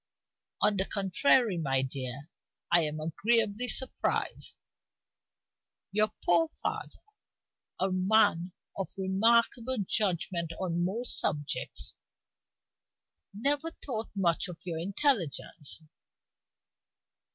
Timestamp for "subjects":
11.19-11.97